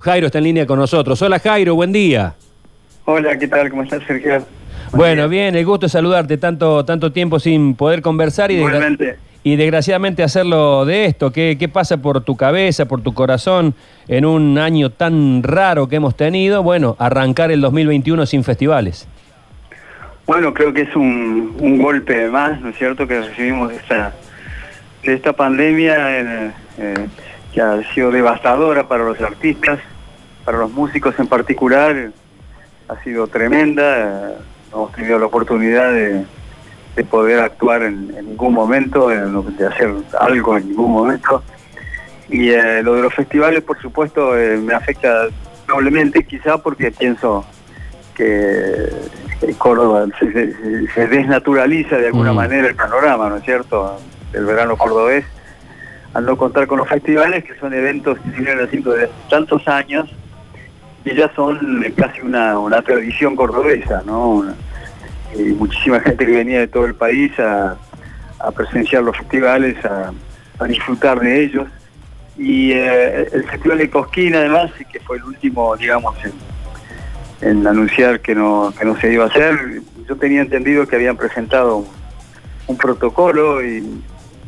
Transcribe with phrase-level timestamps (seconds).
[0.00, 1.20] Jairo está en línea con nosotros.
[1.22, 2.34] Hola Jairo, buen día.
[3.04, 3.68] Hola, ¿qué tal?
[3.68, 4.46] ¿Cómo estás, Sergio?
[4.92, 9.56] Bueno, bien, el gusto de saludarte tanto, tanto tiempo sin poder conversar y, desgra- y
[9.56, 11.32] desgraciadamente hacerlo de esto.
[11.32, 13.74] ¿Qué, ¿Qué pasa por tu cabeza, por tu corazón
[14.06, 16.62] en un año tan raro que hemos tenido?
[16.62, 19.08] Bueno, arrancar el 2021 sin festivales.
[20.28, 24.12] Bueno, creo que es un, un golpe más, ¿no es cierto?, que recibimos de esta,
[25.02, 26.94] de esta pandemia eh, eh,
[27.58, 29.80] que ha sido devastadora para los artistas,
[30.44, 32.10] para los músicos en particular,
[32.88, 34.34] ha sido tremenda.
[34.70, 36.24] no hemos tenido la oportunidad de,
[36.94, 41.42] de poder actuar en, en ningún momento, en- de hacer algo en ningún momento.
[42.28, 45.26] Y eh, lo de los festivales, por supuesto, eh, me afecta
[45.66, 47.44] doblemente, quizá porque pienso
[48.14, 48.88] que
[49.58, 52.36] Córdoba se, se- se desnaturaliza de alguna Mm.
[52.36, 53.98] manera el panorama, ¿no es cierto?,
[54.30, 55.24] del verano cordobés,
[56.14, 60.08] al no contar con los festivales, que son eventos que se vienen desde tantos años
[61.04, 64.44] y ya son eh, casi una, una tradición cordobesa, ¿no?
[65.36, 67.76] Y muchísima gente que venía de todo el país a,
[68.38, 70.12] a presenciar los festivales, a,
[70.58, 71.68] a disfrutar de ellos.
[72.36, 78.20] Y eh, el Festival de Cosquín, además, que fue el último, digamos, en, en anunciar
[78.20, 81.84] que no, que no se iba a hacer, yo tenía entendido que habían presentado
[82.66, 84.02] un protocolo y,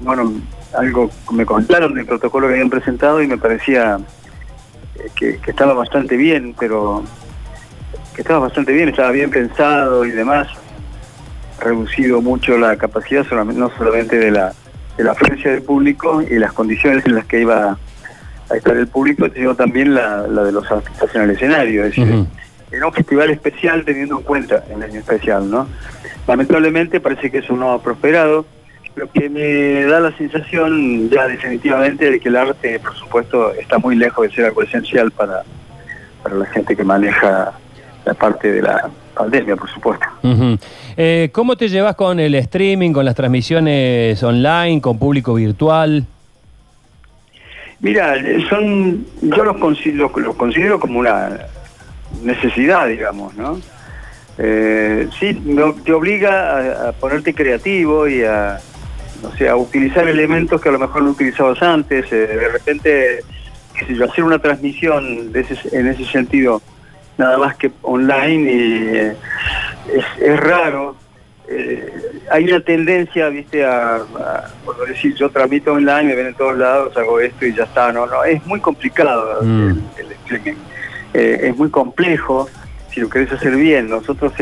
[0.00, 0.32] bueno,
[0.74, 3.98] algo me contaron del protocolo que habían presentado y me parecía
[4.96, 7.04] eh, que, que estaba bastante bien, pero
[8.14, 10.48] que estaba bastante bien, estaba bien pensado y demás,
[11.60, 14.52] reducido mucho la capacidad, no solamente de la,
[14.96, 17.78] de la afluencia del público y las condiciones en las que iba
[18.50, 21.96] a estar el público, sino también la, la de los artistas en el escenario, es
[21.96, 22.26] decir, Ujú.
[22.70, 25.66] era un festival especial teniendo en cuenta el año especial, ¿no?
[26.26, 28.44] Lamentablemente parece que eso no ha prosperado,
[28.94, 33.78] lo que me da la sensación ya definitivamente de que el arte, por supuesto, está
[33.78, 35.42] muy lejos de ser algo esencial para,
[36.22, 37.52] para la gente que maneja
[38.04, 40.06] la parte de la pandemia, por supuesto.
[40.22, 40.58] Ujú.
[40.96, 46.04] Eh, ¿Cómo te llevas con el streaming, con las transmisiones online, con público virtual?
[47.80, 48.14] Mira,
[48.48, 51.46] son, yo los considero, los considero como una
[52.22, 53.58] necesidad, digamos, ¿no?
[54.38, 55.34] Eh, sí,
[55.84, 58.60] te obliga a, a ponerte creativo y a,
[59.22, 62.12] no sé, a utilizar elementos que a lo mejor no utilizabas antes.
[62.12, 63.20] eh, de repente,
[63.78, 66.60] qué sé yo, hacer una transmisión de ese- en ese sentido,
[67.18, 69.16] nada más que online, y, eh,
[69.94, 70.96] es, es raro.
[71.48, 71.92] Eh,
[72.30, 76.56] hay una tendencia, viste, a, a por decir, yo transmito online, me ven en todos
[76.56, 77.92] lados, hago esto y ya está.
[77.92, 79.68] No, no, es muy complicado Mm.
[79.70, 80.54] el, el streaming.
[81.14, 82.48] Es muy complejo
[82.90, 83.90] si lo querés hacer bien.
[83.90, 84.32] Nosotros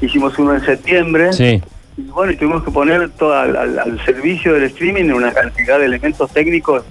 [0.00, 1.62] hicimos uno en septiembre Sí.
[1.96, 5.78] Y bueno, y tuvimos que poner todo al, al- al servicio del streaming una cantidad
[5.78, 6.82] de elementos técnicos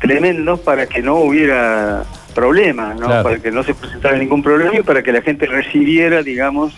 [0.00, 3.06] tremendos para que no hubiera problemas, ¿no?
[3.06, 3.22] Claro.
[3.22, 6.74] para que no se presentara ningún problema y para que la gente recibiera, digamos,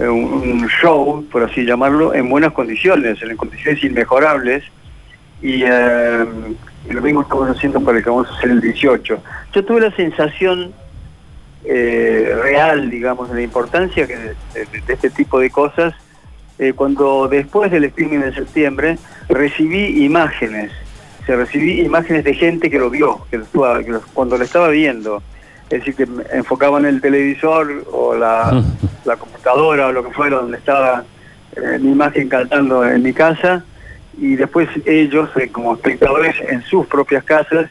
[0.00, 0.24] eh, un,
[0.62, 4.64] un show, por así llamarlo, en buenas condiciones, en condiciones inmejorables.
[5.40, 6.24] Y, eh,
[6.88, 9.22] y lo mismo estamos haciendo para el que vamos a hacer el 18.
[9.54, 10.72] Yo tuve la sensación
[11.64, 15.94] eh, real, digamos, de la importancia que de, de- de este tipo de cosas,
[16.60, 18.98] eh, cuando después del streaming de septiembre
[19.28, 20.70] recibí imágenes,
[21.26, 24.44] se recibí imágenes de gente que lo vio, que lo estaba- que lo- cuando lo
[24.44, 25.22] estaba viendo,
[25.70, 26.06] es decir, que
[26.36, 28.62] enfocaban el televisor o la,
[29.04, 31.04] la computadora o lo que fuera donde estaba
[31.56, 33.64] eh, mi imagen cantando en mi casa
[34.20, 37.70] y después ellos eh, como espectadores en sus propias casas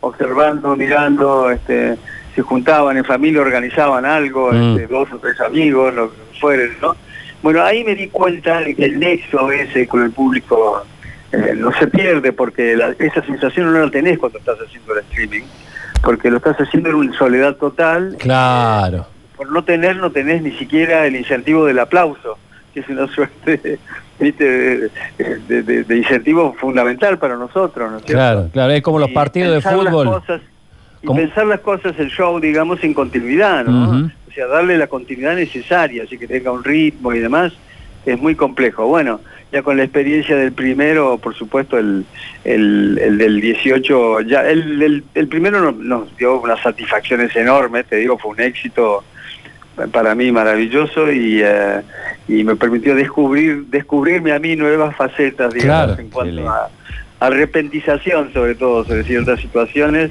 [0.00, 1.96] observando, mirando, este,
[2.34, 4.76] se juntaban en familia, organizaban algo, Mm.
[4.76, 6.94] este, dos o tres amigos, lo que fueren, ¿no?
[7.42, 10.84] Bueno, ahí me di cuenta de que el nexo ese con el público
[11.32, 15.00] eh, no se pierde porque la- esa sensación no la tenés cuando estás haciendo el
[15.04, 15.42] streaming,
[16.02, 18.16] porque lo estás haciendo en una soledad total.
[18.18, 19.06] Claro.
[19.36, 22.38] Por no tener, no tenés ni siquiera el incentivo del aplauso,
[22.74, 23.78] que es una suerte
[24.18, 24.44] ¿viste?
[24.44, 24.90] De,
[25.46, 28.18] de- de- de incentivo fundamental para nosotros, ¿no es cierto?
[28.18, 28.72] Claro, claro.
[28.72, 30.06] Es como los partidos de las fútbol.
[30.06, 30.40] cosas-
[31.14, 34.10] pensar las cosas, el show, digamos, en continuidad, ¿no?
[34.28, 37.52] O sea, darle la continuidad necesaria, así que tenga un ritmo y demás,
[38.06, 38.86] es muy complejo.
[38.86, 39.20] Bueno,
[39.52, 42.04] ya con la experiencia del primero, por supuesto, el,
[42.44, 47.86] el, el del 18, ya el, el, el primero nos, nos dio unas satisfacciones enormes,
[47.86, 49.04] te digo, fue un éxito
[49.92, 51.82] para mí maravilloso y, eh,
[52.26, 56.68] y me permitió descubrir descubrirme a mí nuevas facetas, digamos, Claro, en cuanto a,
[57.20, 60.10] a repentización sobre todo sobre ciertas situaciones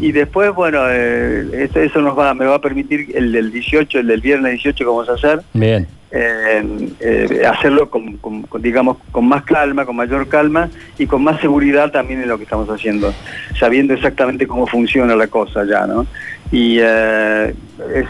[0.00, 4.06] y después bueno eh, eso nos va me va a permitir el del 18 el
[4.08, 5.86] del viernes 18 que vamos a hacer Bien.
[6.10, 8.18] eh, eh, hacerlo con,
[8.60, 10.68] digamos, con más calma, con mayor calma
[10.98, 13.12] y con más seguridad también en lo que estamos haciendo,
[13.58, 16.06] sabiendo exactamente cómo funciona la cosa ya, ¿no?
[16.50, 17.54] Y es,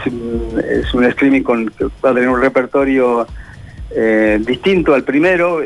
[0.05, 1.71] es, un streaming con,
[2.03, 3.27] va a tener un repertorio
[4.39, 5.61] distinto al primero,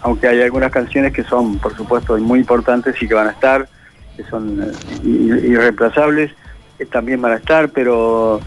[0.00, 3.68] aunque hay algunas canciones que son, por supuesto, muy importantes y que van a estar,
[4.16, 4.72] que son
[5.04, 6.32] irreemplazables,
[6.78, 8.40] que también van a estar, pero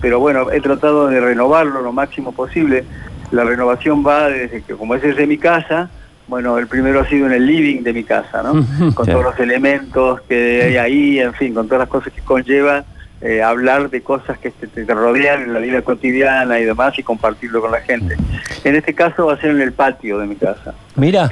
[0.00, 2.84] pero bueno, he tratado de renovarlo lo máximo posible.
[3.32, 5.90] La renovación va desde que, como ese es de mi casa,
[6.26, 8.64] bueno, el primero ha sido en el living de mi casa, ¿no?
[8.94, 12.84] Con todos los elementos que hay ahí, en fin, con todas las cosas que conlleva
[13.22, 17.60] eh, hablar de cosas que te, rodean en la vida cotidiana y demás y compartirlo
[17.60, 18.16] con la gente.
[18.64, 20.74] En este caso va a ser en el patio de mi casa.
[20.96, 21.28] Mira.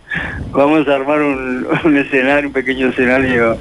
[0.52, 3.56] Vamos a armar un, escenario, un pequeño escenario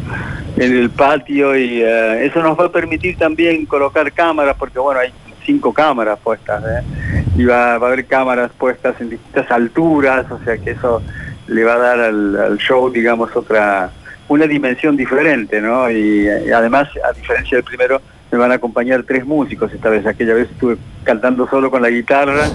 [0.57, 4.99] en el patio y eh, eso nos va a permitir también colocar cámaras porque bueno,
[4.99, 5.11] hay
[5.43, 7.23] cinco cámaras puestas ¿eh?
[7.35, 11.01] y va, a haber cámaras puestas en distintas alturas, o sea que eso
[11.47, 13.91] le va a dar al show, digamos, otra
[14.31, 15.91] una dimensión diferente, ¿no?
[15.91, 16.25] Y,
[16.55, 18.01] además, a diferencia del primero,
[18.31, 20.05] me van a acompañar tres músicos esta vez.
[20.05, 22.45] Aquella vez estuve cantando solo con la guitarra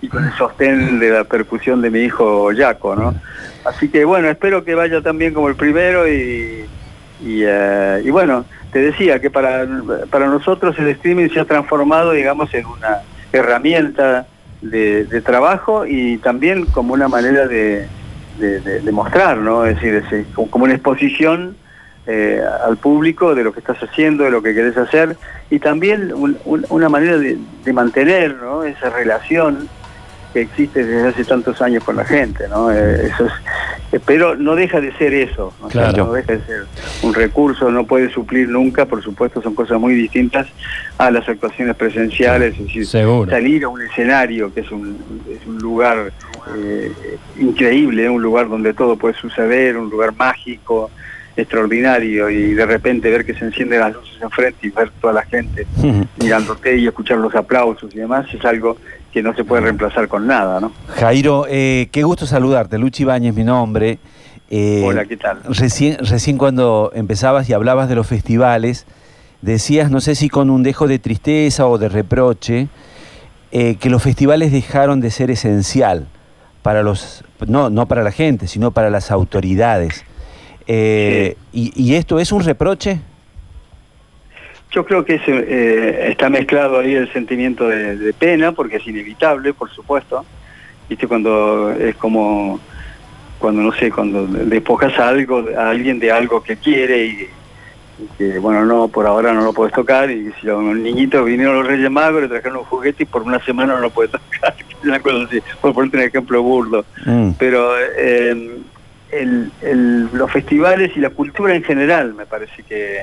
[0.00, 3.14] y con el sostén de la percusión de mi hijo Jaco, ¿no?
[3.66, 6.64] Así que bueno, espero que vaya tan bien como el primero y,
[7.22, 9.66] y, eh, bueno, te decía que para,
[10.08, 14.26] para nosotros el streaming se ha transformado, digamos, en una herramienta
[14.62, 17.86] de trabajo y también como una manera de,
[18.38, 19.64] de, mostrar, ¿no?
[19.64, 21.56] Es decir, como una exposición
[22.06, 25.16] eh, al público de lo que estás haciendo, de lo que querés hacer,
[25.50, 26.12] y también
[26.44, 27.38] una manera de,
[27.72, 28.62] mantener ¿no?
[28.62, 29.68] esa relación
[30.36, 32.70] que existe desde hace tantos años con la gente, ¿no?
[32.70, 33.32] Eh, eso es,
[33.92, 35.92] eh, pero no deja de ser eso, ¿no?
[35.92, 36.66] no deja de ser
[37.02, 40.46] un recurso, no puede suplir nunca, por supuesto son cosas muy distintas
[40.98, 44.98] a las actuaciones presenciales, es decir, salir a un escenario que es un,
[45.30, 46.12] es un lugar
[46.54, 46.92] eh,
[47.38, 50.90] increíble, un lugar donde todo puede suceder, un lugar mágico,
[51.34, 55.22] extraordinario y de repente ver que se encienden las luces enfrente y ver toda la
[55.22, 55.66] gente
[56.18, 58.78] mirándote y escuchar los aplausos y demás es algo
[59.16, 60.72] que no se puede reemplazar con nada, ¿no?
[60.88, 62.76] Jairo, eh, qué gusto saludarte.
[62.76, 63.98] Luchi Bañez, mi nombre.
[64.50, 65.40] Eh, Hola, ¿qué tal?
[65.48, 68.84] Recién, recién cuando empezabas y hablabas de los festivales,
[69.40, 72.68] decías, no sé si con un dejo de tristeza o de reproche,
[73.52, 76.08] eh, que los festivales dejaron de ser esencial
[76.60, 80.04] para los, no, no para la gente, sino para las autoridades.
[80.68, 83.00] y, ¿Y esto es un reproche?
[84.76, 89.70] Yo creo que eh, está mezclado ahí el sentimiento de, pena, porque es inevitable, por
[89.70, 90.22] supuesto.
[90.86, 92.60] Viste, cuando es como,
[93.38, 97.28] cuando no sé, cuando despojas a algo, a alguien de algo que quiere y,
[98.18, 101.66] que, bueno, no, por ahora no lo puedes tocar, y si un niñito vinieron los
[101.66, 105.00] Reyes Magos, le trajeron un juguete y por una semana no lo puedes tocar, una
[105.00, 106.84] cosa así, por ponerte un ejemplo burdo.
[107.06, 107.30] Mm.
[107.38, 108.60] Pero eh,
[110.12, 112.98] los festivales y la cultura en general me parece que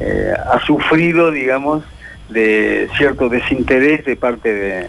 [0.00, 1.84] eh, ha sufrido, digamos,
[2.30, 4.88] de cierto desinterés de parte de,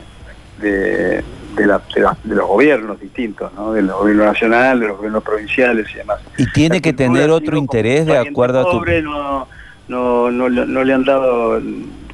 [0.61, 1.23] de,
[1.65, 3.73] los gobiernos distintos, ¿no?
[3.73, 6.19] del gobierno nacional, de los gobiernos provinciales y demás.
[6.37, 8.85] ¿Y tiene que tener otro interés de acuerdo a tu...?
[9.01, 9.47] No,
[9.89, 11.61] no, no, no le han dado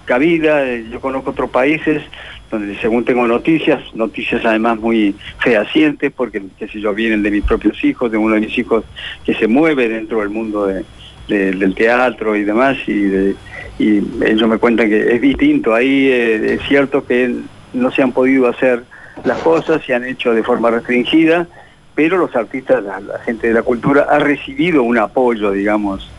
[0.06, 2.02] cabida, yo conozco otros países
[2.50, 7.44] donde según tengo noticias, noticias además muy fehacientes, porque qué sé yo, vienen de mis
[7.44, 8.86] propios hijos, de uno de mis hijos
[9.26, 10.86] que se mueve dentro del mundo de,
[11.28, 13.36] del teatro y demás, y,
[13.80, 15.76] ellos me cuentan que es distinto.
[15.76, 17.32] Ahí eh, es cierto que
[17.74, 18.84] no se han podido hacer
[19.24, 21.48] las cosas, se han hecho de forma restringida,
[21.94, 26.10] pero los artistas, la, gente de la cultura ha recibido un apoyo, digamos,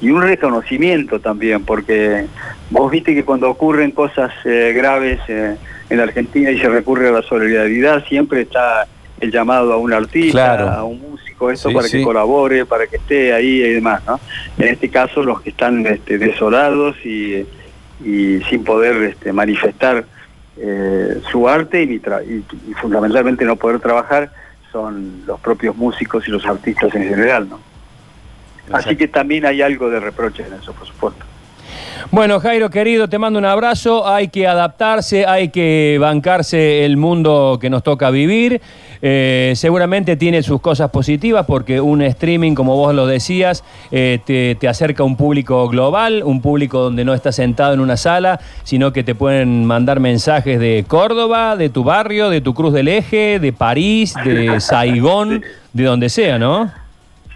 [0.00, 2.26] y un reconocimiento también, porque
[2.70, 5.56] vos viste que cuando ocurren cosas eh, graves eh,
[5.90, 8.86] en Argentina y se recurre a la solidaridad, siempre está
[9.20, 13.32] el llamado a un artista, a un músico, eso para que colabore, para que esté
[13.32, 14.20] ahí y demás, ¿no?
[14.58, 17.46] En este caso los que están este, desolados y,
[18.48, 20.04] sin poder este, manifestar
[20.58, 24.30] eh, su arte y, y, fundamentalmente no poder trabajar
[24.70, 27.58] son los propios músicos y los artistas en general, ¿no?
[28.72, 31.24] Así que también hay algo de reproche en eso, por supuesto.
[32.10, 34.06] Bueno, Jairo, querido, te mando un abrazo.
[34.06, 38.60] Hay que adaptarse, hay que bancarse el mundo que nos toca vivir.
[39.02, 44.68] Eh, seguramente tiene sus cosas positivas porque un streaming, como vos lo decías, eh, te,
[44.68, 48.92] acerca a un público global, un público donde no estás sentado en una sala, sino
[48.92, 53.38] que te pueden mandar mensajes de Córdoba, de tu barrio, de tu Cruz del Eje,
[53.38, 56.70] de París, de Saigón, de donde sea, ¿no?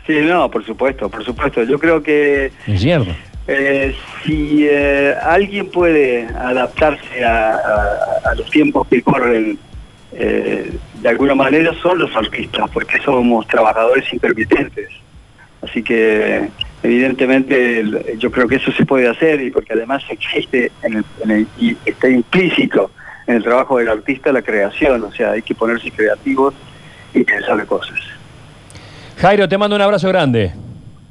[0.07, 1.62] Sí, no, por supuesto, por supuesto.
[1.62, 2.50] Yo creo que...
[2.67, 3.12] Es cierto
[3.47, 9.59] Eh, si eh, alguien puede adaptarse a, los tiempos que corren
[10.12, 14.88] eh, de alguna manera son los artistas, porque somos trabajadores intermitentes.
[15.62, 16.49] Así que
[16.83, 17.85] evidentemente
[18.19, 21.05] yo creo que eso se puede hacer y porque además existe en
[21.59, 22.90] y está implícito
[23.26, 26.55] en el trabajo del artista la creación, o sea, hay que ponerse creativos
[27.14, 27.99] y pensar cosas.
[29.19, 30.52] Jairo, te mando un abrazo grande.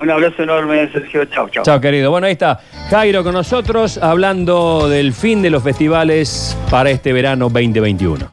[0.01, 1.25] Un abrazo enorme, Sergio.
[1.25, 1.63] Chao, chao.
[1.63, 2.10] Chao, querido.
[2.10, 7.50] Bueno, ahí está Jairo con nosotros hablando del fin de los festivales para este verano
[7.50, 8.25] 2021.